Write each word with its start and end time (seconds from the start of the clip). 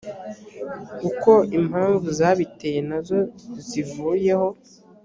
uko 1.09 1.31
impamvu 1.57 2.07
zabiteye 2.19 2.79
nazo 2.89 3.19
zivuyeho 3.67 4.49